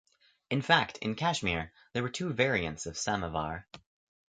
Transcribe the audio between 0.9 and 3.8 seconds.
in Kashmir, there were two variants of Samovar.